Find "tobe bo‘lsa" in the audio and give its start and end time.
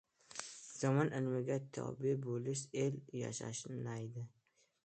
1.79-2.67